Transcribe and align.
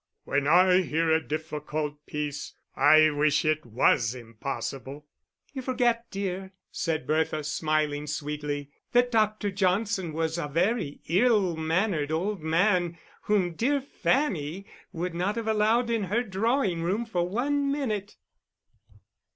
"When 0.23 0.47
I 0.47 0.81
hear 0.81 1.11
a 1.11 1.21
difficult 1.21 2.03
piece 2.07 2.55
I 2.75 3.11
wish 3.11 3.45
it 3.45 3.67
was 3.67 4.15
impossible." 4.15 5.05
"You 5.53 5.61
forget, 5.61 6.09
dear," 6.09 6.53
said 6.71 7.05
Bertha, 7.05 7.43
smiling 7.43 8.07
sweetly, 8.07 8.71
"that 8.93 9.11
Dr. 9.11 9.51
Johnson 9.51 10.11
was 10.11 10.39
a 10.39 10.47
very 10.47 11.01
ill 11.07 11.55
mannered 11.55 12.11
old 12.11 12.41
man 12.41 12.97
whom 13.29 13.53
dear 13.53 13.79
Fanny 13.79 14.65
would 14.91 15.13
not 15.13 15.35
have 15.35 15.47
allowed 15.47 15.91
in 15.91 16.05
her 16.05 16.23
drawing 16.23 16.81
room 16.81 17.05
for 17.05 17.29
one 17.29 17.71
minute." 17.71 18.15